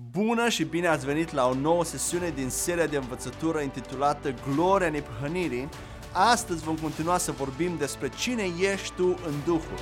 [0.00, 4.90] Bună și bine ați venit la o nouă sesiune din seria de învățătură intitulată Gloria
[4.90, 5.68] Neprihănirii.
[6.12, 9.78] Astăzi vom continua să vorbim despre cine ești tu în Duhul.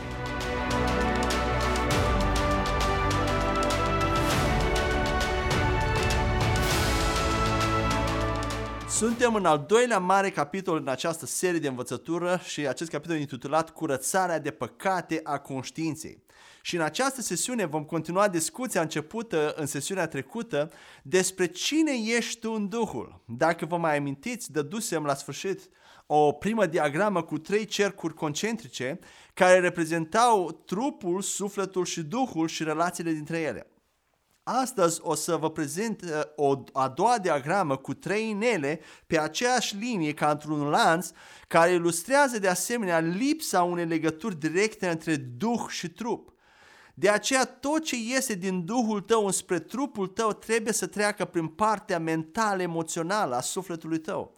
[8.88, 13.70] Suntem în al doilea mare capitol în această serie de învățătură și acest capitol intitulat
[13.70, 16.23] Curățarea de păcate a conștiinței.
[16.66, 20.70] Și în această sesiune vom continua discuția începută în sesiunea trecută
[21.02, 23.24] despre cine ești tu în Duhul.
[23.26, 25.68] Dacă vă mai amintiți, dădusem la sfârșit
[26.06, 28.98] o primă diagramă cu trei cercuri concentrice
[29.34, 33.66] care reprezentau trupul, sufletul și Duhul și relațiile dintre ele.
[34.42, 39.76] Astăzi o să vă prezint uh, o a doua diagramă cu trei inele pe aceeași
[39.76, 41.10] linie ca într-un lanț
[41.48, 46.33] care ilustrează de asemenea lipsa unei legături directe între duh și trup.
[46.94, 51.46] De aceea tot ce iese din Duhul tău înspre trupul tău trebuie să treacă prin
[51.46, 54.34] partea mentală, emoțională a sufletului tău.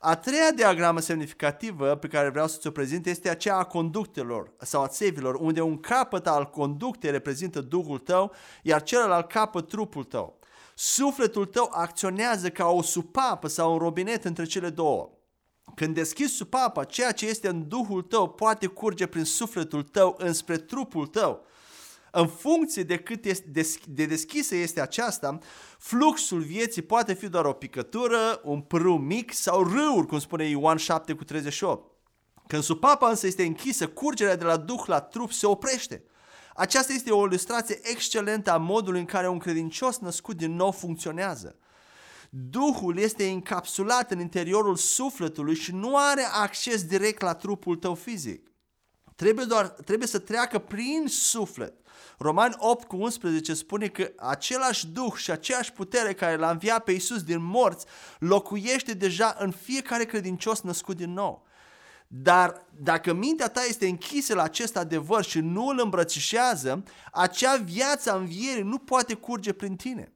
[0.00, 4.82] A treia diagramă semnificativă pe care vreau să ți-o prezint este aceea a conductelor sau
[4.82, 10.38] a țevilor, unde un capăt al conductei reprezintă Duhul tău, iar celălalt capăt trupul tău.
[10.74, 15.10] Sufletul tău acționează ca o supapă sau un robinet între cele două.
[15.74, 20.56] Când deschizi supapa, ceea ce este în Duhul tău poate curge prin sufletul tău înspre
[20.56, 21.46] trupul tău.
[22.18, 23.50] În funcție de cât este
[23.88, 25.38] de deschisă este aceasta,
[25.78, 30.76] fluxul vieții poate fi doar o picătură, un prâu mic sau râuri, cum spune Ioan
[30.76, 31.92] 7 cu 38.
[32.46, 36.04] Când supapa însă este închisă, curgerea de la duh la trup se oprește.
[36.54, 41.58] Aceasta este o ilustrație excelentă a modului în care un credincios născut din nou funcționează.
[42.30, 48.50] Duhul este încapsulat în interiorul sufletului și nu are acces direct la trupul tău fizic.
[49.16, 51.74] Trebuie, doar, trebuie să treacă prin suflet.
[52.18, 56.92] Roman 8 cu 11 spune că același Duh și aceeași putere care l-a înviat pe
[56.92, 57.86] Iisus din morți
[58.18, 61.46] locuiește deja în fiecare credincios născut din nou.
[62.08, 66.82] Dar dacă mintea ta este închisă la acest adevăr și nu îl îmbrățișează,
[67.12, 70.15] acea viață a învierii nu poate curge prin tine.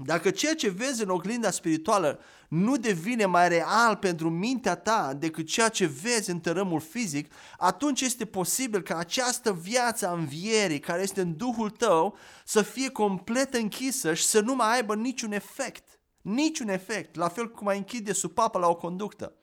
[0.00, 5.46] Dacă ceea ce vezi în oglinda spirituală nu devine mai real pentru mintea ta decât
[5.46, 11.02] ceea ce vezi în tărâmul fizic, atunci este posibil ca această viață a învierii care
[11.02, 15.98] este în Duhul tău să fie complet închisă și să nu mai aibă niciun efect.
[16.22, 19.34] Niciun efect, la fel cum ai închide supapa la o conductă.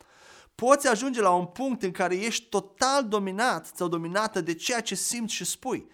[0.55, 4.95] Poți ajunge la un punct în care ești total dominat sau dominată de ceea ce
[4.95, 5.87] simți și spui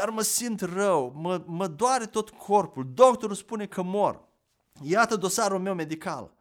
[0.00, 4.28] dar mă simt rău, mă, mă doare tot corpul, doctorul spune că mor.
[4.82, 6.32] Iată dosarul meu medical.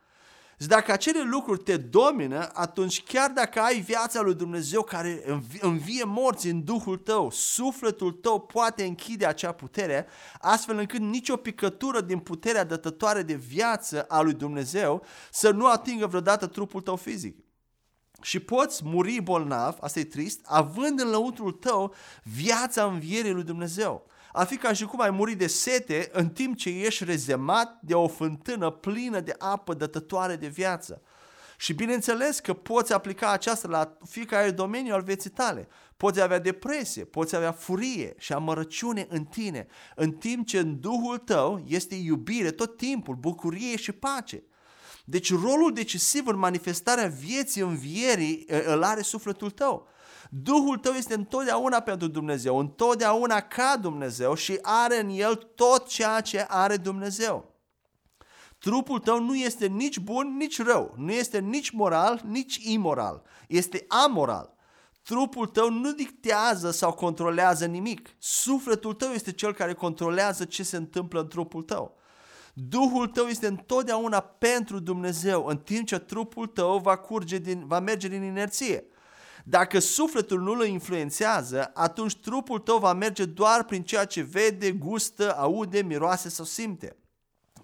[0.62, 6.04] Și dacă acele lucruri te domină, atunci chiar dacă ai viața lui Dumnezeu care învie
[6.04, 10.08] morți în Duhul tău, sufletul tău poate închide acea putere,
[10.40, 16.08] astfel încât nicio picătură din puterea dătătoare de viață a lui Dumnezeu să nu atingă
[16.08, 17.49] vreodată trupul tău fizic
[18.22, 21.94] și poți muri bolnav, asta e trist, având în lăuntrul tău
[22.24, 24.08] viața învierii lui Dumnezeu.
[24.32, 27.94] Ar fi ca și cum ai muri de sete în timp ce ești rezemat de
[27.94, 31.02] o fântână plină de apă dătătoare de viață.
[31.58, 35.68] Și bineînțeles că poți aplica aceasta la fiecare domeniu al vieții tale.
[35.98, 41.18] Poți avea depresie, poți avea furie și amărăciune în tine, în timp ce în Duhul
[41.18, 44.44] tău este iubire tot timpul, bucurie și pace.
[45.10, 49.88] Deci rolul decisiv în manifestarea vieții învierii îl are sufletul tău.
[50.30, 56.22] Duhul tău este întotdeauna pentru Dumnezeu, întotdeauna ca Dumnezeu și are în el tot ceea
[56.22, 57.56] ce are Dumnezeu.
[58.58, 63.86] Trupul tău nu este nici bun, nici rău, nu este nici moral, nici imoral, este
[63.88, 64.56] amoral.
[65.04, 68.16] Trupul tău nu dictează sau controlează nimic.
[68.18, 71.99] Sufletul tău este cel care controlează ce se întâmplă în trupul tău.
[72.68, 77.80] Duhul tău este întotdeauna pentru Dumnezeu, în timp ce trupul tău va, curge din, va
[77.80, 78.84] merge din inerție.
[79.44, 84.72] Dacă sufletul nu îl influențează, atunci trupul tău va merge doar prin ceea ce vede,
[84.72, 86.96] gustă, aude, miroase sau simte.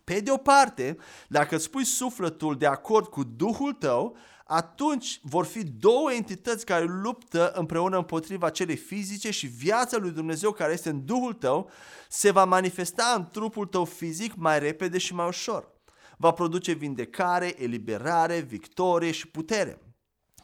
[0.05, 0.97] Pe de o parte,
[1.27, 7.51] dacă spui sufletul de acord cu Duhul tău, atunci vor fi două entități care luptă
[7.51, 11.69] împreună împotriva celei fizice și viața lui Dumnezeu care este în Duhul tău
[12.09, 15.73] se va manifesta în trupul tău fizic mai repede și mai ușor.
[16.17, 19.79] Va produce vindecare, eliberare, victorie și putere.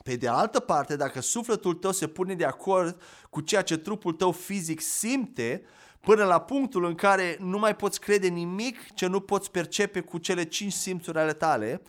[0.04, 4.14] Pe de altă parte, dacă sufletul tău se pune de acord cu ceea ce trupul
[4.14, 5.64] tău fizic simte,
[6.02, 10.18] până la punctul în care nu mai poți crede nimic ce nu poți percepe cu
[10.18, 11.82] cele cinci simțuri ale tale,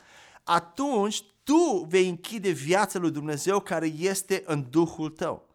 [0.44, 5.50] atunci tu vei închide viața lui Dumnezeu care este în Duhul tău.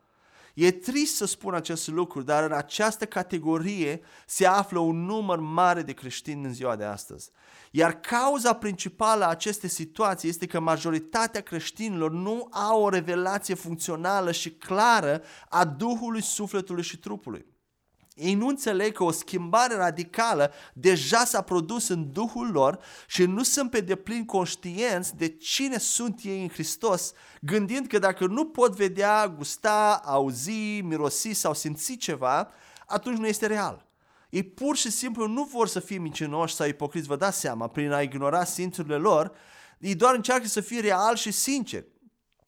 [0.54, 5.82] E trist să spun acest lucru, dar în această categorie se află un număr mare
[5.82, 7.32] de creștini în ziua de astăzi.
[7.72, 14.32] Iar cauza principală a acestei situații este că majoritatea creștinilor nu au o revelație funcțională
[14.32, 17.46] și clară a Duhului, Sufletului și trupului.
[18.18, 23.44] Ei nu înțeleg că o schimbare radicală deja s-a produs în Duhul lor și nu
[23.44, 28.76] sunt pe deplin conștienți de cine sunt ei în Hristos, gândind că dacă nu pot
[28.76, 32.52] vedea, gusta, auzi, mirosi sau simți ceva,
[32.86, 33.86] atunci nu este real.
[34.30, 37.92] Ei pur și simplu nu vor să fie mincinoși sau ipocriți, vă dați seama, prin
[37.92, 39.32] a ignora simțurile lor,
[39.80, 41.84] ei doar încearcă să fie real și sincer.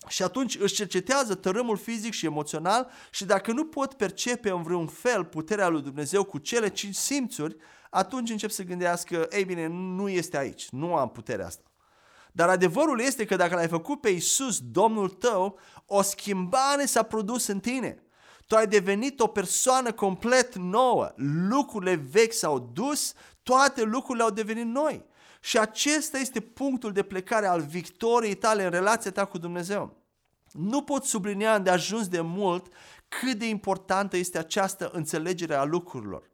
[0.09, 4.87] Și atunci își cercetează tărâmul fizic și emoțional și dacă nu pot percepe în vreun
[4.87, 7.55] fel puterea lui Dumnezeu cu cele cinci simțuri,
[7.89, 11.63] atunci încep să gândească, ei bine, nu este aici, nu am puterea asta.
[12.31, 17.47] Dar adevărul este că dacă l-ai făcut pe Isus, Domnul tău, o schimbare s-a produs
[17.47, 18.03] în tine.
[18.47, 21.11] Tu ai devenit o persoană complet nouă.
[21.49, 23.13] Lucrurile vechi s-au dus,
[23.43, 25.05] toate lucrurile au devenit noi.
[25.41, 29.98] Și acesta este punctul de plecare al victoriei tale în relația ta cu Dumnezeu.
[30.51, 32.73] Nu pot sublinia de ajuns de mult
[33.07, 36.29] cât de importantă este această înțelegere a lucrurilor.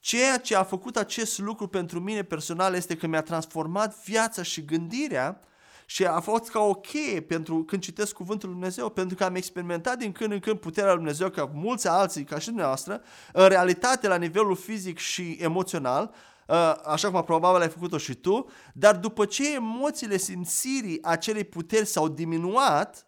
[0.00, 4.64] Ceea ce a făcut acest lucru pentru mine personal este că mi-a transformat viața și
[4.64, 5.40] gândirea
[5.86, 9.34] și a fost ca o cheie pentru când citesc cuvântul lui Dumnezeu, pentru că am
[9.34, 13.02] experimentat din când în când puterea lui Dumnezeu ca mulți alții, ca și dumneavoastră,
[13.32, 16.14] în realitate la nivelul fizic și emoțional,
[16.46, 21.86] uh, așa cum probabil ai făcut-o și tu, dar după ce emoțiile simțirii acelei puteri
[21.86, 23.05] s-au diminuat,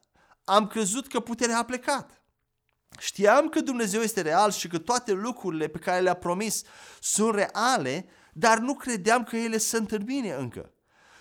[0.49, 2.23] am crezut că puterea a plecat.
[2.99, 6.63] Știam că Dumnezeu este real și că toate lucrurile pe care le-a promis
[7.01, 10.73] sunt reale, dar nu credeam că ele sunt în mine încă.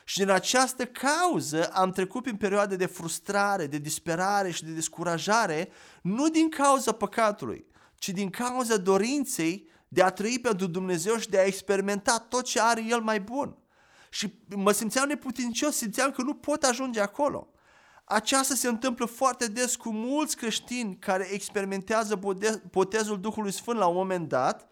[0.06, 5.69] Și din această cauză am trecut prin perioade de frustrare, de disperare și de descurajare,
[6.01, 11.39] nu din cauza păcatului, ci din cauza dorinței de a trăi pentru Dumnezeu și de
[11.39, 13.57] a experimenta tot ce are El mai bun.
[14.09, 17.51] Și mă simțeam neputincios, simțeam că nu pot ajunge acolo.
[18.09, 22.19] Aceasta se întâmplă foarte des cu mulți creștini care experimentează
[22.71, 24.68] botezul Duhului Sfânt la un moment dat,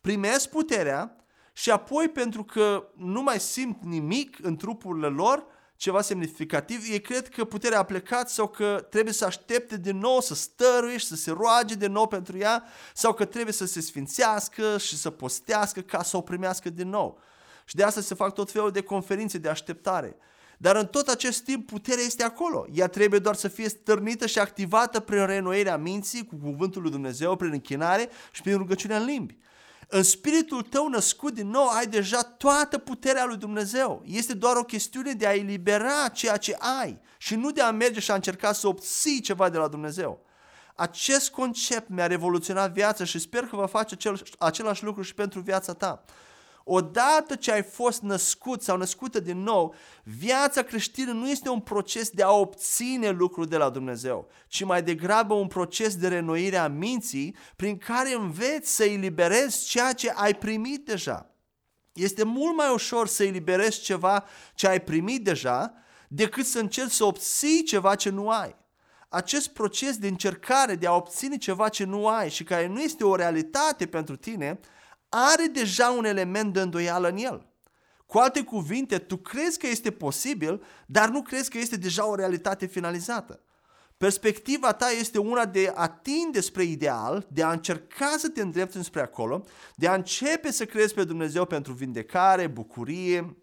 [0.00, 1.16] primesc puterea
[1.52, 5.44] și apoi pentru că nu mai simt nimic în trupurile lor,
[5.76, 10.20] ceva semnificativ, ei cred că puterea a plecat sau că trebuie să aștepte din nou,
[10.20, 12.64] să stăruie și să se roage din nou pentru ea
[12.94, 17.18] sau că trebuie să se sfințească și să postească ca să o primească din nou.
[17.64, 20.16] Și de asta se fac tot felul de conferințe de așteptare.
[20.62, 22.66] Dar în tot acest timp puterea este acolo.
[22.72, 27.36] Ea trebuie doar să fie stârnită și activată prin reînnoirea minții, cu cuvântul lui Dumnezeu,
[27.36, 29.36] prin închinare și prin rugăciunea în limbi.
[29.88, 34.02] În spiritul tău născut din nou ai deja toată puterea lui Dumnezeu.
[34.06, 38.00] Este doar o chestiune de a elibera ceea ce ai și nu de a merge
[38.00, 40.24] și a încerca să obții ceva de la Dumnezeu.
[40.74, 45.40] Acest concept mi-a revoluționat viața și sper că va face acel, același lucru și pentru
[45.40, 46.04] viața ta.
[46.64, 49.74] Odată ce ai fost născut sau născută din nou,
[50.04, 54.82] viața creștină nu este un proces de a obține lucruri de la Dumnezeu, ci mai
[54.82, 60.34] degrabă un proces de renoire a minții prin care înveți să eliberezi ceea ce ai
[60.34, 61.26] primit deja.
[61.92, 64.24] Este mult mai ușor să eliberezi ceva
[64.54, 65.74] ce ai primit deja
[66.08, 68.60] decât să încerci să obții ceva ce nu ai.
[69.08, 73.04] Acest proces de încercare de a obține ceva ce nu ai și care nu este
[73.04, 74.60] o realitate pentru tine
[75.14, 77.46] are deja un element de îndoială în el.
[78.06, 82.14] Cu alte cuvinte, tu crezi că este posibil, dar nu crezi că este deja o
[82.14, 83.40] realitate finalizată.
[83.96, 88.82] Perspectiva ta este una de a tinde spre ideal, de a încerca să te îndrepți
[88.82, 93.36] spre acolo, de a începe să crezi pe Dumnezeu pentru vindecare, bucurie,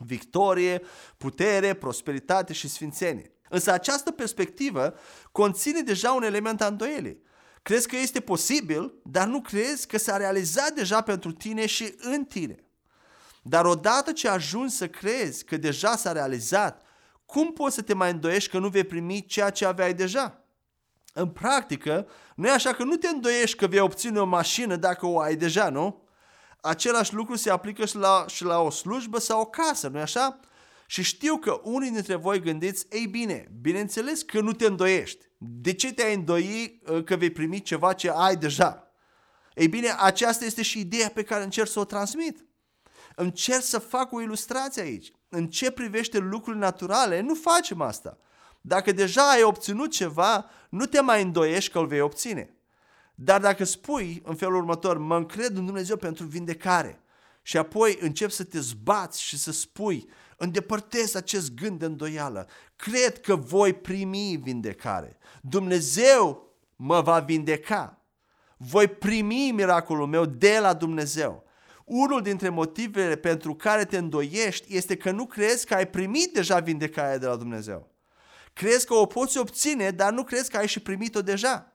[0.00, 0.82] victorie,
[1.16, 3.32] putere, prosperitate și sfințenie.
[3.48, 4.94] Însă această perspectivă
[5.32, 7.22] conține deja un element a îndoielii.
[7.64, 12.24] Crezi că este posibil, dar nu crezi că s-a realizat deja pentru tine și în
[12.24, 12.64] tine.
[13.42, 16.82] Dar odată ce ajungi să crezi că deja s-a realizat,
[17.26, 20.44] cum poți să te mai îndoiești că nu vei primi ceea ce aveai deja?
[21.12, 25.06] În practică, nu e așa că nu te îndoiești că vei obține o mașină dacă
[25.06, 26.02] o ai deja, nu?
[26.60, 30.02] Același lucru se aplică și la, și la o slujbă sau o casă, nu e
[30.02, 30.40] așa?
[30.86, 35.24] Și știu că unii dintre voi gândiți, ei bine, bineînțeles că nu te îndoiești.
[35.38, 38.92] De ce te-ai îndoi uh, că vei primi ceva ce ai deja?
[39.54, 42.44] Ei bine, aceasta este și ideea pe care încerc să o transmit.
[43.16, 45.12] Încerc să fac o ilustrație aici.
[45.28, 48.18] În ce privește lucrurile naturale, nu facem asta.
[48.60, 52.54] Dacă deja ai obținut ceva, nu te mai îndoiești că îl vei obține.
[53.14, 57.02] Dar dacă spui în felul următor, mă încred în Dumnezeu pentru vindecare
[57.42, 63.20] și apoi încep să te zbați și să spui, îndepărtez acest gând de îndoială, cred
[63.20, 65.18] că voi primi vindecare.
[65.42, 67.98] Dumnezeu mă va vindeca.
[68.56, 71.44] Voi primi miracolul meu de la Dumnezeu.
[71.84, 76.58] Unul dintre motivele pentru care te îndoiești este că nu crezi că ai primit deja
[76.58, 77.92] vindecarea de la Dumnezeu.
[78.52, 81.72] Crezi că o poți obține, dar nu crezi că ai și primit-o deja.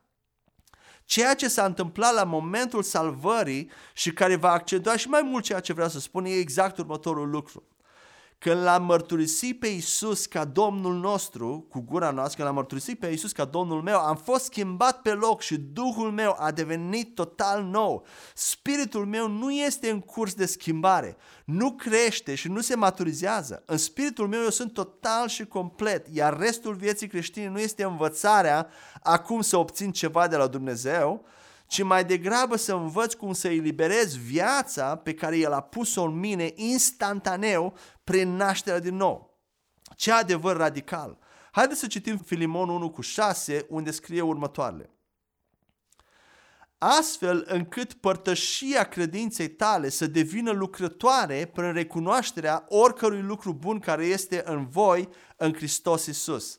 [1.06, 5.60] Ceea ce s-a întâmplat la momentul salvării și care va accentua și mai mult ceea
[5.60, 7.68] ce vreau să spun e exact următorul lucru.
[8.39, 13.08] Când l-am mărturisit pe Isus ca Domnul nostru, cu gura noastră, când l-am mărturisit pe
[13.08, 17.63] Isus ca Domnul meu, am fost schimbat pe loc și Duhul meu a devenit total
[17.63, 18.05] nou.
[18.34, 23.63] Spiritul meu nu este în curs de schimbare, nu crește și nu se maturizează.
[23.65, 28.67] În spiritul meu eu sunt total și complet, iar restul vieții creștine nu este învățarea
[29.03, 31.25] acum să obțin ceva de la Dumnezeu,
[31.70, 36.20] ci mai degrabă să învăț cum să eliberez viața pe care El a pus-o în
[36.20, 37.74] mine instantaneu
[38.04, 39.40] prin nașterea din nou.
[39.96, 41.18] Ce adevăr radical!
[41.52, 44.90] Haideți să citim Filimon 1 cu 6, unde scrie următoarele.
[46.78, 54.42] Astfel încât părtășia credinței tale să devină lucrătoare prin recunoașterea oricărui lucru bun care este
[54.46, 56.59] în voi în Hristos Isus.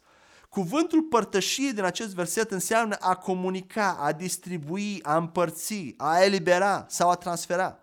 [0.50, 7.10] Cuvântul părtășie din acest verset înseamnă a comunica, a distribui, a împărți, a elibera sau
[7.10, 7.78] a transfera.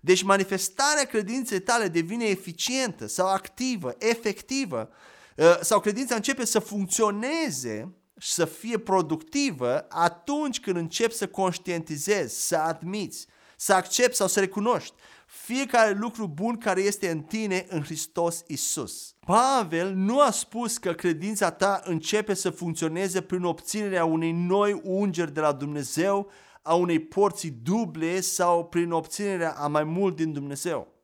[0.00, 4.88] Deci manifestarea credinței tale devine eficientă sau activă, efectivă,
[5.36, 12.46] uh, sau credința începe să funcționeze și să fie productivă atunci când începi să conștientizezi,
[12.46, 14.94] să admiți, să accepti sau să recunoști
[15.30, 19.14] fiecare lucru bun care este în tine în Hristos Isus.
[19.26, 25.32] Pavel nu a spus că credința ta începe să funcționeze prin obținerea unei noi ungeri
[25.32, 26.30] de la Dumnezeu,
[26.62, 30.96] a unei porții duble sau prin obținerea a mai mult din Dumnezeu.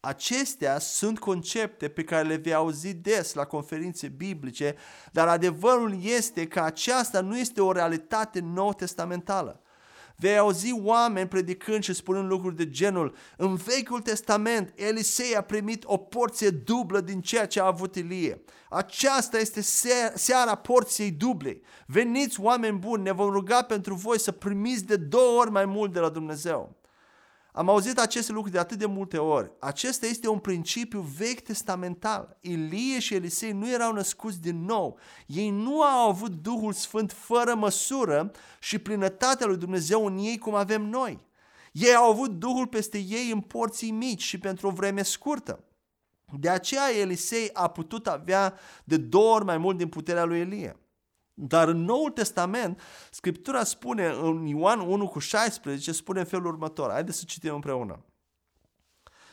[0.00, 4.74] Acestea sunt concepte pe care le vei auzi des la conferințe biblice,
[5.12, 9.60] dar adevărul este că aceasta nu este o realitate nou testamentală.
[10.16, 15.82] Vei auzi oameni predicând și spunând lucruri de genul În Vechiul Testament, Elisei a primit
[15.86, 18.42] o porție dublă din ceea ce a avut Ilie.
[18.70, 19.60] Aceasta este
[20.14, 21.60] seara porției duble.
[21.86, 25.92] Veniți oameni buni, ne vom ruga pentru voi să primiți de două ori mai mult
[25.92, 26.76] de la Dumnezeu.
[27.56, 29.52] Am auzit aceste lucruri de atât de multe ori.
[29.60, 32.38] Acesta este un principiu vechi testamental.
[32.40, 34.98] Ilie și Elisei nu erau născuți din nou.
[35.26, 40.54] Ei nu au avut Duhul Sfânt fără măsură și plinătatea lui Dumnezeu în ei cum
[40.54, 41.20] avem noi.
[41.72, 45.64] Ei au avut Duhul peste ei în porții mici și pentru o vreme scurtă.
[46.38, 50.76] De aceea Elisei a putut avea de două ori mai mult din puterea lui Elie.
[51.38, 56.90] Dar în Noul Testament, Scriptura spune în Ioan 1 cu 16, spune în felul următor.
[56.90, 58.04] Haideți să citim împreună.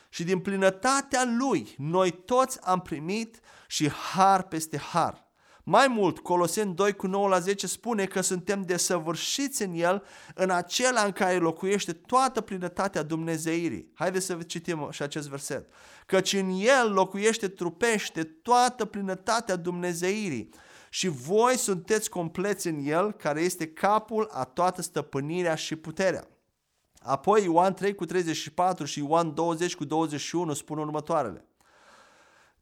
[0.10, 5.32] Și din plinătatea lui, noi toți am primit și har peste har.
[5.64, 10.04] Mai mult, Coloseni 2 cu 9 la 10 spune că suntem desăvârșiți în el,
[10.36, 13.92] în acela în care locuiește toată plinătatea Dumnezeirii.
[13.94, 15.72] Haideți să citim și acest verset.
[16.06, 20.50] Căci în el locuiește trupește toată plinătatea Dumnezeirii
[20.94, 26.28] și voi sunteți compleți în El, care este capul a toată stăpânirea și puterea.
[27.00, 31.48] Apoi Ioan 3 cu 34 și Ioan 20 cu 21 spun următoarele.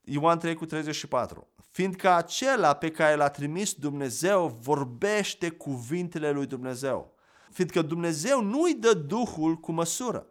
[0.01, 1.47] Ioan 3 cu 34.
[1.71, 7.13] Fiindcă acela pe care l-a trimis Dumnezeu vorbește cuvintele lui Dumnezeu.
[7.49, 10.27] Fiindcă Dumnezeu nu îi dă Duhul cu măsură.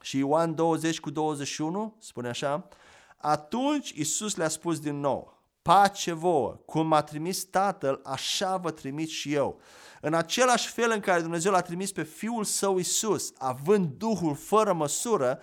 [0.00, 2.68] Și Ioan 20 cu 21 spune așa.
[3.16, 5.33] Atunci Isus le-a spus din nou
[5.64, 9.60] pace vouă, cum m-a trimis Tatăl, așa vă trimit și eu.
[10.00, 14.72] În același fel în care Dumnezeu l-a trimis pe Fiul Său Isus, având Duhul fără
[14.72, 15.38] măsură,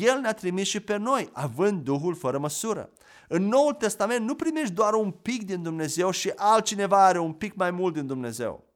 [0.00, 2.90] El ne-a trimis și pe noi, având Duhul fără măsură.
[3.28, 7.54] În Noul Testament nu primești doar un pic din Dumnezeu și altcineva are un pic
[7.54, 8.71] mai mult din Dumnezeu.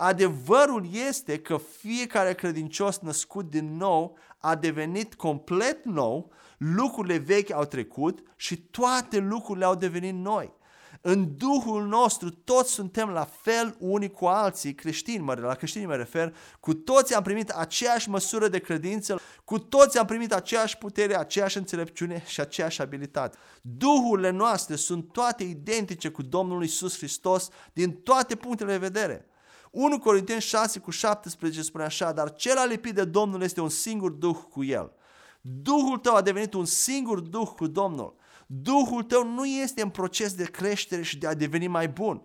[0.00, 7.64] Adevărul este că fiecare credincios născut din nou a devenit complet nou, lucrurile vechi au
[7.64, 10.56] trecut și toate lucrurile au devenit noi.
[11.00, 15.94] În Duhul nostru toți suntem la fel unii cu alții, creștini, mă, la creștini mă
[15.94, 21.16] refer, cu toți am primit aceeași măsură de credință, cu toți am primit aceeași putere,
[21.16, 23.38] aceeași înțelepciune și aceeași abilitate.
[23.62, 29.27] Duhurile noastre sunt toate identice cu Domnul Isus Hristos din toate punctele de vedere.
[29.70, 34.10] 1 Corinteni 6 cu 17 spune așa, dar cel alipit de Domnul este un singur
[34.10, 34.92] Duh cu el.
[35.40, 38.16] Duhul tău a devenit un singur Duh cu Domnul.
[38.46, 42.22] Duhul tău nu este în proces de creștere și de a deveni mai bun.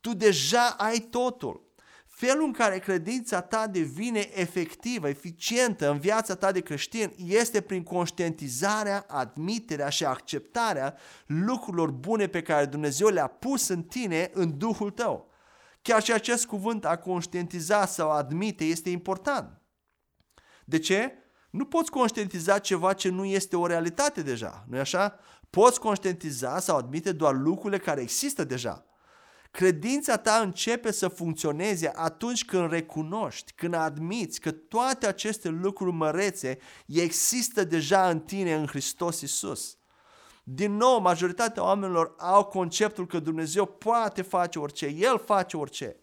[0.00, 1.64] Tu deja ai totul.
[2.06, 7.82] Felul în care credința ta devine efectivă, eficientă în viața ta de creștin este prin
[7.82, 14.90] conștientizarea, admiterea și acceptarea lucrurilor bune pe care Dumnezeu le-a pus în tine, în Duhul
[14.90, 15.30] tău.
[15.86, 19.62] Chiar și acest cuvânt a conștientiza sau a admite este important.
[20.64, 21.12] De ce?
[21.50, 25.18] Nu poți conștientiza ceva ce nu este o realitate deja, nu-i așa?
[25.50, 28.86] Poți conștientiza sau admite doar lucrurile care există deja.
[29.50, 36.58] Credința ta începe să funcționeze atunci când recunoști, când admiți că toate aceste lucruri mărețe
[36.86, 39.76] există deja în tine în Hristos Isus.
[40.48, 45.96] Din nou, majoritatea oamenilor au conceptul că Dumnezeu poate face orice, El face orice.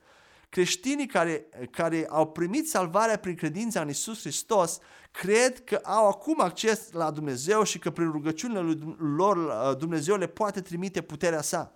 [0.50, 4.80] Creștinii care, care au primit salvarea prin credința în Isus Hristos
[5.12, 10.28] cred că au acum acces la Dumnezeu și că prin rugăciunile lor uh, Dumnezeu le
[10.28, 11.76] poate trimite puterea sa.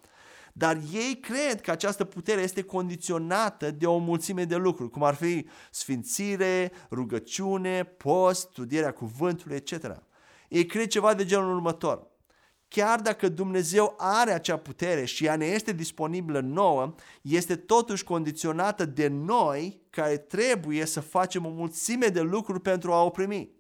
[0.54, 5.16] Dar ei cred că această putere este condiționată de o mulțime de lucruri, cum ar
[5.16, 10.02] fi sfințire, rugăciune, post, studierea cuvântului, etc.
[10.48, 12.16] Ei cred ceva de genul următor
[12.68, 18.86] chiar dacă Dumnezeu are acea putere și ea ne este disponibilă nouă, este totuși condiționată
[18.86, 23.56] de noi care trebuie să facem o mulțime de lucruri pentru a o primi.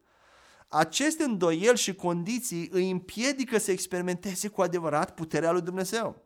[0.68, 6.26] Aceste îndoieli și condiții îi împiedică să experimenteze cu adevărat puterea lui Dumnezeu.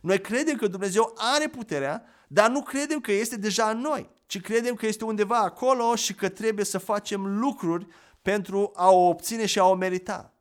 [0.00, 4.40] Noi credem că Dumnezeu are puterea, dar nu credem că este deja în noi, ci
[4.40, 7.86] credem că este undeva acolo și că trebuie să facem lucruri
[8.22, 10.37] pentru a o obține și a o merita.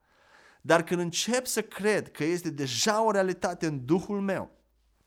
[0.68, 4.52] Dar când încep să cred că este deja o realitate în Duhul meu,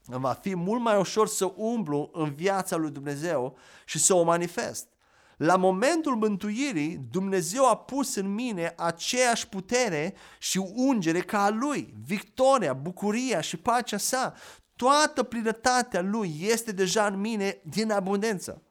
[0.07, 4.23] îmi va fi mult mai ușor să umblu în viața lui Dumnezeu și să o
[4.23, 4.89] manifest.
[5.37, 11.95] La momentul mântuirii, Dumnezeu a pus în mine aceeași putere și ungere ca a Lui.
[12.05, 14.35] Victoria, bucuria și pacea sa,
[14.77, 18.63] toată plinătatea Lui este deja în mine din abundență.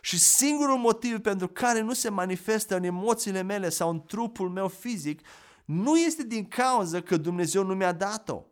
[0.00, 4.68] Și singurul motiv pentru care nu se manifestă în emoțiile mele sau în trupul meu
[4.68, 5.20] fizic
[5.68, 8.42] nu este din cauza că Dumnezeu nu mi-a dat-o,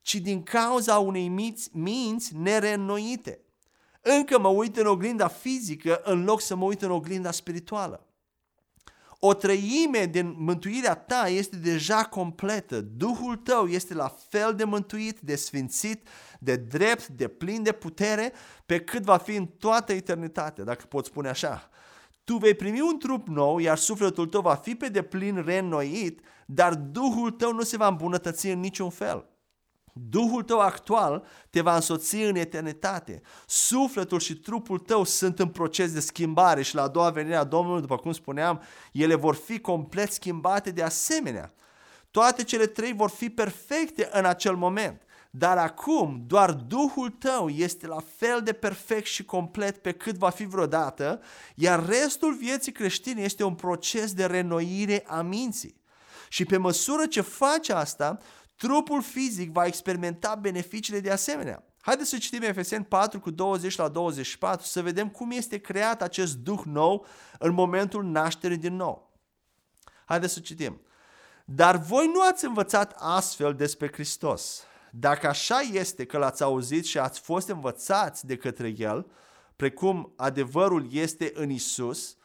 [0.00, 3.40] ci din cauza unei minți, minți nereînnoite.
[4.00, 8.06] Încă mă uit în oglinda fizică în loc să mă uit în oglinda spirituală.
[9.18, 12.80] O treime din mântuirea ta este deja completă.
[12.80, 18.32] Duhul tău este la fel de mântuit, de sfințit, de drept, de plin de putere,
[18.66, 21.70] pe cât va fi în toată eternitatea, dacă pot spune așa.
[22.28, 26.74] Tu vei primi un trup nou, iar sufletul tău va fi pe deplin reînnoit, dar
[26.74, 29.28] Duhul tău nu se va îmbunătăți în niciun fel.
[29.92, 33.20] Duhul tău actual te va însoți în eternitate.
[33.46, 37.44] Sufletul și trupul tău sunt în proces de schimbare și la a doua venire a
[37.44, 38.62] Domnului, după cum spuneam,
[38.92, 41.54] ele vor fi complet schimbate de asemenea.
[42.10, 45.02] Toate cele trei vor fi perfecte în acel moment.
[45.38, 50.30] Dar acum doar Duhul tău este la fel de perfect și complet pe cât va
[50.30, 51.22] fi vreodată,
[51.54, 55.80] iar restul vieții creștine este un proces de renoire a minții.
[56.28, 58.18] Și pe măsură ce faci asta,
[58.56, 61.64] trupul fizic va experimenta beneficiile de asemenea.
[61.80, 66.36] Haideți să citim Efeseni 4 cu 20 la 24 să vedem cum este creat acest
[66.36, 67.06] duh nou
[67.38, 69.12] în momentul nașterii din nou.
[70.04, 70.80] Haideți să citim.
[71.44, 74.62] Dar voi nu ați învățat astfel despre Hristos.
[74.90, 79.10] Dacă așa este că l-ați auzit și ați fost învățați de către El,
[79.56, 82.16] precum adevărul este în Isus,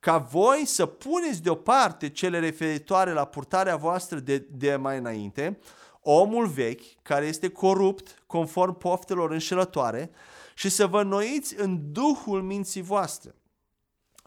[0.00, 5.58] ca voi să puneți deoparte cele referitoare la purtarea voastră de, de mai înainte,
[6.00, 10.10] omul vechi, care este corupt conform poftelor înșelătoare,
[10.54, 13.34] și să vă noiți în duhul minții voastre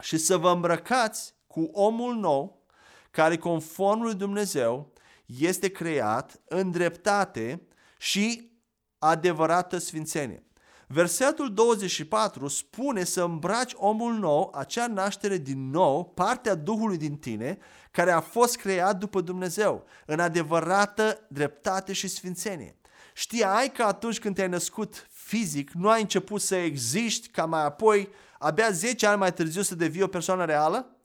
[0.02, 2.66] și să vă îmbrăcați cu omul nou,
[3.12, 4.94] care conform lui Dumnezeu
[5.26, 7.67] este creat în dreptate
[7.98, 8.52] și
[9.00, 10.42] adevărată sfințenie.
[10.90, 17.58] Versetul 24 spune să îmbraci omul nou, acea naștere din nou, partea Duhului din tine,
[17.92, 22.78] care a fost creat după Dumnezeu, în adevărată dreptate și sfințenie.
[23.14, 28.10] Știai că atunci când te-ai născut fizic, nu ai început să existi ca mai apoi,
[28.40, 30.98] abia 10 ani mai târziu să devii o persoană reală?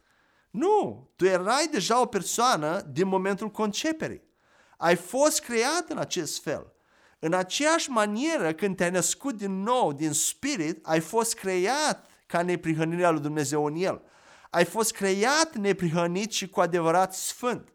[0.50, 4.22] Nu, tu erai deja o persoană din momentul conceperii.
[4.76, 6.72] Ai fost creat în acest fel.
[7.24, 13.11] În aceeași manieră, când te-ai născut din nou, din spirit, ai fost creat ca neprihănirea
[13.11, 14.02] lui Dumnezeu în el.
[14.50, 17.68] Ai fost creat neprihănit și cu adevărat sfânt.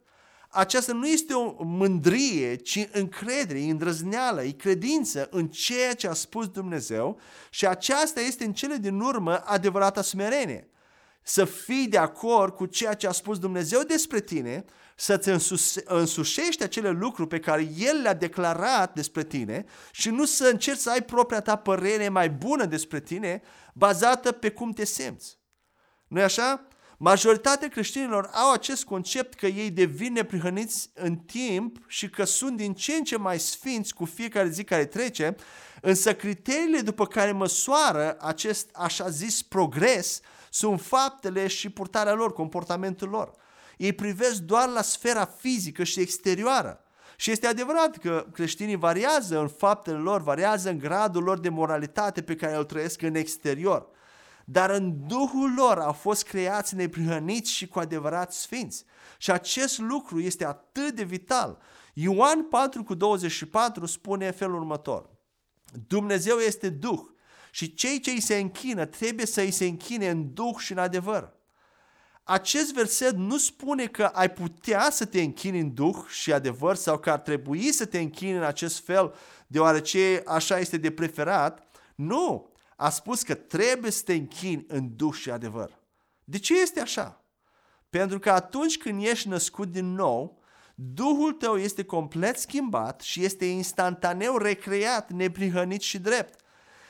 [0.50, 6.48] Aceasta nu este o mândrie, ci încredere, îndrăzneală, e credință în ceea ce a spus
[6.48, 10.70] Dumnezeu și aceasta este în cele din urmă adevărata smerenie.
[11.22, 14.66] Să fii de acord cu ceea ce a spus Dumnezeu despre tine
[15.00, 15.30] să-ți
[15.86, 20.90] însușești acele lucruri pe care El le-a declarat despre tine și nu să încerci să
[20.90, 23.42] ai propria ta părere mai bună despre tine
[23.74, 25.38] bazată pe cum te simți.
[26.08, 26.68] nu e așa?
[26.98, 32.74] Majoritatea creștinilor au acest concept că ei devin neprihăniți în timp și că sunt din
[32.74, 35.36] ce în ce mai sfinți cu fiecare zi care trece,
[35.82, 43.10] însă criteriile după care măsoară acest așa zis progres sunt faptele și purtarea lor, comportamentul
[43.10, 43.32] lor.
[43.78, 46.82] Ei privesc doar la sfera fizică și exterioară.
[47.16, 52.22] Și este adevărat că creștinii variază în faptele lor, variază în gradul lor de moralitate
[52.22, 53.88] pe care îl trăiesc în exterior
[54.50, 58.86] dar în Duhul lor au fost creați neprihăniți și cu adevărat sfinți.
[59.18, 61.62] Și acest lucru este atât de vital.
[61.94, 65.10] Ioan 4 cu 24 spune felul următor.
[65.88, 67.00] Dumnezeu este Duh
[67.52, 70.78] și cei ce îi se închină trebuie să îi se închine în Duh și în
[70.78, 71.34] adevăr.
[72.30, 77.00] Acest verset nu spune că ai putea să te închini în Duh și adevăr sau
[77.00, 79.14] că ar trebui să te închini în acest fel
[79.48, 81.68] deoarece așa este de preferat.
[81.96, 85.80] Nu, a spus că trebuie să te închini în duh și adevăr.
[86.24, 87.24] De ce este așa?
[87.90, 90.42] Pentru că atunci când ești născut din nou,
[90.76, 96.40] Duhul tău este complet schimbat și este instantaneu recreat, neprihănit și drept.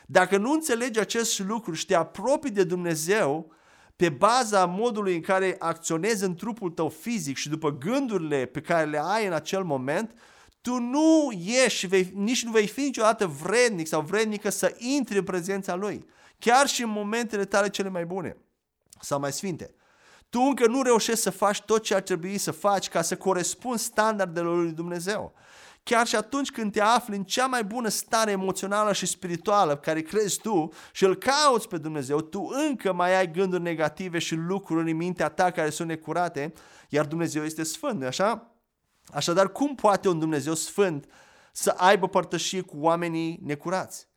[0.05, 3.55] Dacă nu înțelegi acest lucru și te apropii de Dumnezeu
[3.97, 8.89] pe baza modului în care acționezi în trupul tău fizic și după gândurile pe care
[8.89, 10.11] le ai în acel moment,
[10.61, 11.31] tu nu
[11.63, 15.75] ești și vei, nici nu vei fi niciodată vrednic sau vrednică să intri în prezența
[15.75, 16.05] Lui.
[16.39, 18.37] Chiar și în momentele tale cele mai bune
[19.01, 19.75] sau mai sfinte.
[20.29, 23.83] Tu încă nu reușești să faci tot ce ar trebui să faci ca să corespunzi
[23.83, 25.33] standardelor lui Dumnezeu.
[25.87, 30.01] Chiar și atunci când te afli în cea mai bună stare emoțională și spirituală care
[30.01, 34.91] crezi tu și îl cauți pe Dumnezeu, tu încă mai ai gânduri negative și lucruri
[34.91, 36.53] în mintea ta care sunt necurate,
[36.89, 38.55] iar Dumnezeu este sfânt, așa?
[39.13, 41.05] Așadar, cum poate un Dumnezeu sfânt
[41.51, 44.07] să aibă părtășie cu oamenii necurați?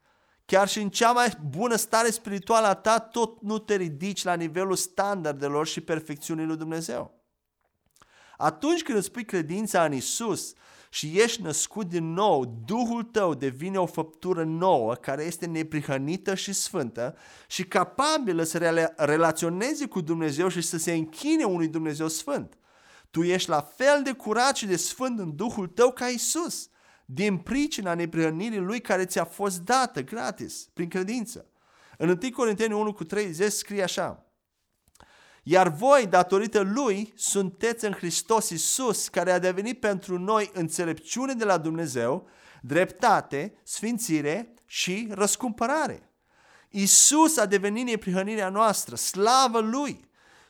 [0.44, 4.34] Chiar și în cea mai bună stare spirituală a ta, tot nu te ridici la
[4.34, 7.24] nivelul standardelor și perfecțiunii lui Dumnezeu.
[8.36, 10.52] Atunci când îți pui credința în Isus
[10.92, 16.52] și ești născut din nou, Duhul tău devine o făptură nouă care este neprihănită și
[16.52, 17.16] sfântă
[17.48, 22.58] și capabilă să relaționeze cu Dumnezeu și să se închine unui Dumnezeu sfânt.
[23.10, 26.68] Tu ești la fel de curat și de sfânt în Duhul tău ca Isus,
[27.04, 31.46] din pricina neprihănirii Lui care ți-a fost dată gratis, prin credință.
[31.98, 34.29] În 1 Corinteni 1 cu 30 scrie așa,
[35.42, 41.44] iar voi, datorită Lui, sunteți în Hristos Isus, care a devenit pentru noi înțelepciune de
[41.44, 42.28] la Dumnezeu,
[42.62, 46.10] dreptate, sfințire și răscumpărare.
[46.68, 50.08] Isus a devenit neprihănirea noastră, slavă Lui!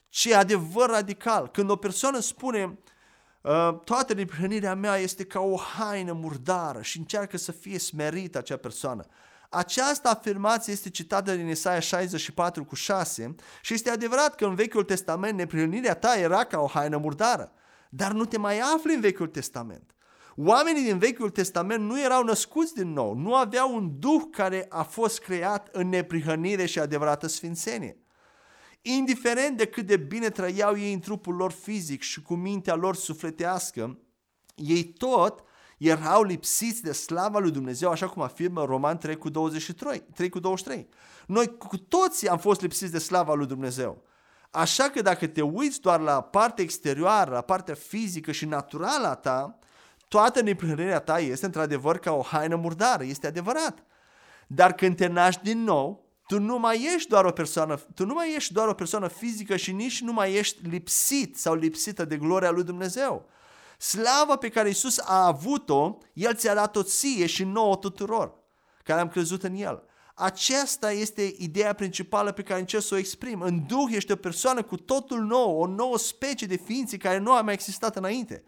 [0.09, 1.48] Ce adevăr radical!
[1.48, 2.79] Când o persoană spune
[3.42, 8.57] uh, toată neprihănirea mea este ca o haină murdară și încearcă să fie smerită acea
[8.57, 9.07] persoană.
[9.53, 14.85] Această afirmație este citată din Isaia 64 cu 6 și este adevărat că în Vechiul
[14.85, 17.53] Testament neprihănirea ta era ca o haină murdară,
[17.89, 19.95] dar nu te mai afli în Vechiul Testament.
[20.37, 24.83] Oamenii din Vechiul Testament nu erau născuți din nou, nu aveau un duh care a
[24.83, 27.97] fost creat în neprihănire și adevărată sfințenie.
[28.83, 32.97] Indiferent de cât de bine trăiau ei în trupul lor fizic și cu mintea lor
[32.97, 33.99] sufletească,
[34.55, 35.45] ei tot
[35.81, 40.03] erau lipsiți de slava lui Dumnezeu, așa cum afirmă Roman 3 cu 23.
[40.14, 40.88] 3 cu 23.
[41.27, 44.03] Noi cu toții am fost lipsiți de slava lui Dumnezeu.
[44.51, 49.14] Așa că dacă te uiți doar la partea exterioară, la partea fizică și naturală a
[49.14, 49.59] ta,
[50.09, 53.85] toată neprihănirea ta este într-adevăr ca o haină murdară, este adevărat.
[54.47, 58.14] Dar când te naști din nou, tu nu mai ești doar o persoană, tu nu
[58.14, 62.16] mai ești doar o persoană fizică și nici nu mai ești lipsit sau lipsită de
[62.16, 63.29] gloria lui Dumnezeu.
[63.81, 68.35] Slava pe care Isus a avut-o, El ți-a dat-o ție și nouă tuturor,
[68.85, 69.83] care am crezut în El.
[70.14, 73.40] Aceasta este ideea principală pe care încerc să o exprim.
[73.40, 77.33] În Duh ești o persoană cu totul nou, o nouă specie de ființe care nu
[77.33, 78.43] a mai existat înainte.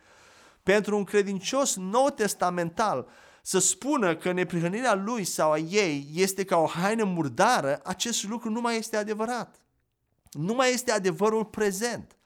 [0.62, 3.08] Pentru un credincios nou testamental,
[3.42, 8.50] să spună că neprihănirea lui sau a ei este ca o haină murdară, acest lucru
[8.50, 9.60] nu mai este adevărat.
[10.30, 12.16] Nu mai este adevărul prezent.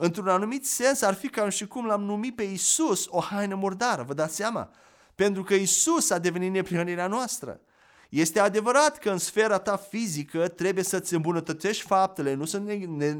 [0.00, 4.02] Într-un anumit sens ar fi ca și cum l-am numit pe Isus o haină murdară,
[4.02, 4.70] vă dați seama?
[5.14, 7.60] Pentru că Isus a devenit neprihănirea noastră.
[8.08, 12.70] Este adevărat că în sfera ta fizică trebuie să-ți îmbunătățești faptele, nu sunt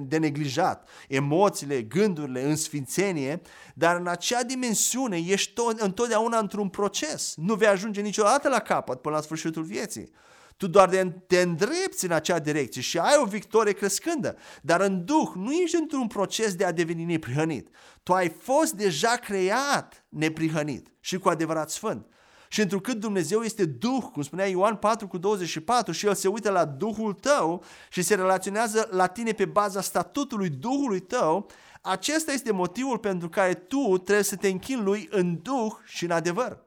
[0.08, 3.42] de neglijat, emoțiile, gândurile, în sfințenie,
[3.74, 7.34] dar în acea dimensiune ești tot, întotdeauna într-un proces.
[7.36, 10.10] Nu vei ajunge niciodată la capăt până la sfârșitul vieții.
[10.58, 15.28] Tu doar te îndrepți în acea direcție și ai o victorie crescândă, dar în Duh
[15.34, 17.68] nu ești într-un proces de a deveni neprihănit.
[18.02, 22.06] Tu ai fost deja creat neprihănit și cu adevărat sfânt.
[22.48, 26.50] Și întrucât Dumnezeu este Duh, cum spunea Ioan 4 cu 24, și El se uită
[26.50, 31.50] la Duhul tău și se relaționează la tine pe baza statutului Duhului tău,
[31.82, 36.10] acesta este motivul pentru care tu trebuie să te închini Lui în Duh și în
[36.10, 36.66] adevăr.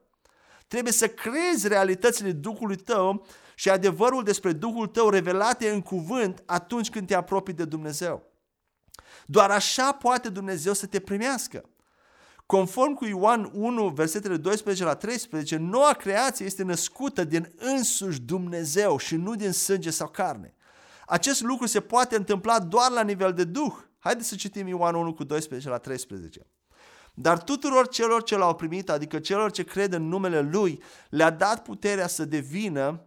[0.68, 3.26] Trebuie să crezi realitățile Duhului tău
[3.62, 8.22] și adevărul despre Duhul tău revelate în cuvânt atunci când te apropii de Dumnezeu.
[9.26, 11.64] Doar așa poate Dumnezeu să te primească.
[12.46, 18.98] Conform cu Ioan 1, versetele 12 la 13, noua creație este născută din însuși Dumnezeu
[18.98, 20.54] și nu din sânge sau carne.
[21.06, 23.74] Acest lucru se poate întâmpla doar la nivel de Duh.
[23.98, 26.46] Haideți să citim Ioan 1 cu 12 la 13.
[27.14, 31.62] Dar tuturor celor ce l-au primit, adică celor ce cred în numele Lui, le-a dat
[31.62, 33.06] puterea să devină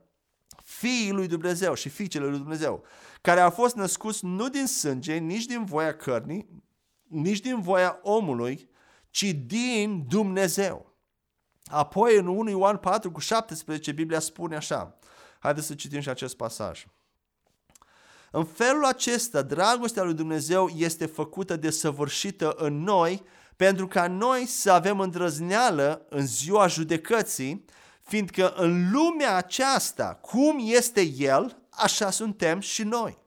[0.66, 2.84] fiii lui Dumnezeu și fiicele lui Dumnezeu,
[3.22, 6.64] care au fost născuți nu din sânge, nici din voia cărnii,
[7.04, 8.70] nici din voia omului,
[9.10, 10.94] ci din Dumnezeu.
[11.66, 15.00] Apoi în 1 Ioan 4 cu 17 Biblia spune așa.
[15.40, 16.86] Haideți să citim și acest pasaj.
[18.32, 23.24] În felul acesta, dragostea lui Dumnezeu este făcută de săvârșită în noi,
[23.56, 27.66] pentru ca noi să avem îndrăzneală în ziua judecății,
[28.06, 33.18] fiindcă în lumea aceasta, cum este El, așa suntem și noi.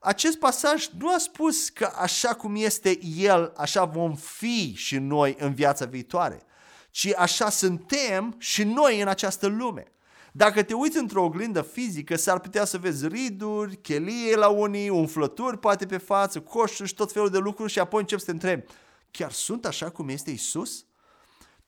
[0.00, 5.36] Acest pasaj nu a spus că așa cum este El, așa vom fi și noi
[5.38, 6.42] în viața viitoare,
[6.90, 9.92] ci așa suntem și noi în această lume.
[10.32, 15.58] Dacă te uiți într-o oglindă fizică, s-ar putea să vezi riduri, chelie la unii, umflături
[15.58, 18.64] poate pe față, coșuri și tot felul de lucruri și apoi începi să te întrebi,
[19.10, 20.84] chiar sunt așa cum este Isus?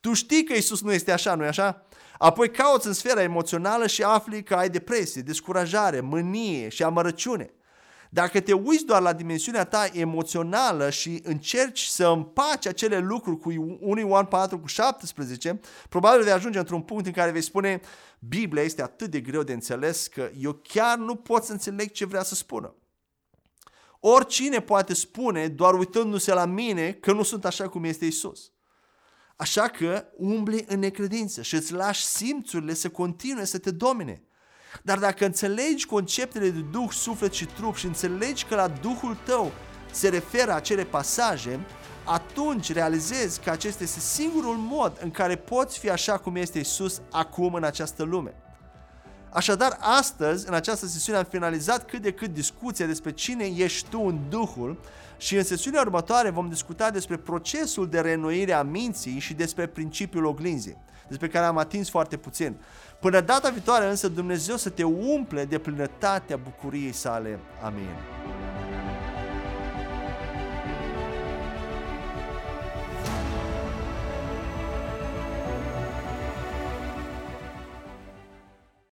[0.01, 1.85] Tu știi că Isus nu este așa, nu-i așa?
[2.17, 7.53] Apoi cauți în sfera emoțională și afli că ai depresie, descurajare, mânie și amărăciune.
[8.13, 13.77] Dacă te uiți doar la dimensiunea ta emoțională și încerci să împaci acele lucruri cu
[13.79, 15.59] 1 Ioan 4 cu 17,
[15.89, 17.81] probabil vei ajunge într-un punct în care vei spune
[18.19, 22.05] Biblia este atât de greu de înțeles că eu chiar nu pot să înțeleg ce
[22.05, 22.75] vrea să spună.
[23.99, 28.51] Oricine poate spune, doar uitându-se la mine, că nu sunt așa cum este Isus.
[29.41, 34.23] Așa că umbli în necredință și îți lași simțurile să continue să te domine.
[34.83, 39.51] Dar dacă înțelegi conceptele de Duh, suflet și trup și înțelegi că la Duhul tău
[39.91, 41.59] se referă acele pasaje,
[42.05, 47.01] atunci realizezi că acesta este singurul mod în care poți fi așa cum este Isus
[47.11, 48.33] acum în această lume.
[49.33, 53.99] Așadar, astăzi, în această sesiune, am finalizat cât de cât discuția despre cine ești tu
[53.99, 54.79] în Duhul
[55.17, 60.25] și în sesiunea următoare vom discuta despre procesul de reînnoire a minții și despre principiul
[60.25, 62.55] oglinzii, despre care am atins foarte puțin.
[62.99, 67.39] Până data viitoare însă Dumnezeu să te umple de plinătatea bucuriei sale.
[67.63, 67.89] Amin.